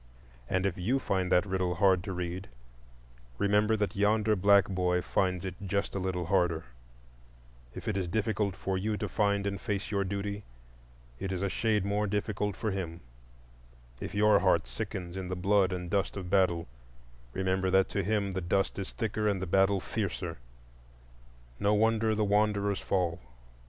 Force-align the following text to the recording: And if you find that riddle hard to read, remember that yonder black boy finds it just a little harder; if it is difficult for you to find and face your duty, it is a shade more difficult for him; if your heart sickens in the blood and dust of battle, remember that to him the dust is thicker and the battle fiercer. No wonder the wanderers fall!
And 0.49 0.65
if 0.65 0.79
you 0.79 0.97
find 0.97 1.31
that 1.31 1.45
riddle 1.45 1.75
hard 1.75 2.03
to 2.05 2.11
read, 2.11 2.49
remember 3.37 3.77
that 3.77 3.95
yonder 3.95 4.35
black 4.35 4.67
boy 4.67 4.99
finds 5.03 5.45
it 5.45 5.53
just 5.63 5.93
a 5.93 5.99
little 5.99 6.25
harder; 6.25 6.63
if 7.75 7.87
it 7.87 7.95
is 7.95 8.07
difficult 8.07 8.55
for 8.55 8.79
you 8.79 8.97
to 8.97 9.07
find 9.07 9.45
and 9.45 9.61
face 9.61 9.91
your 9.91 10.03
duty, 10.03 10.43
it 11.19 11.31
is 11.31 11.43
a 11.43 11.49
shade 11.49 11.85
more 11.85 12.07
difficult 12.07 12.55
for 12.55 12.71
him; 12.71 13.01
if 13.99 14.15
your 14.15 14.39
heart 14.39 14.65
sickens 14.65 15.15
in 15.15 15.27
the 15.27 15.35
blood 15.35 15.71
and 15.71 15.91
dust 15.91 16.17
of 16.17 16.31
battle, 16.31 16.67
remember 17.33 17.69
that 17.69 17.87
to 17.89 18.01
him 18.01 18.31
the 18.31 18.41
dust 18.41 18.79
is 18.79 18.91
thicker 18.93 19.27
and 19.27 19.39
the 19.39 19.45
battle 19.45 19.79
fiercer. 19.79 20.39
No 21.59 21.75
wonder 21.75 22.15
the 22.15 22.25
wanderers 22.25 22.79
fall! 22.79 23.19